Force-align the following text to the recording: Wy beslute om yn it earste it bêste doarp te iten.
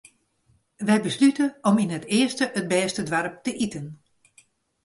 Wy 0.87 0.95
beslute 1.07 1.45
om 1.69 1.75
yn 1.83 1.95
it 1.97 2.09
earste 2.19 2.45
it 2.59 2.69
bêste 2.71 3.01
doarp 3.09 3.35
te 3.45 3.51
iten. 3.65 3.87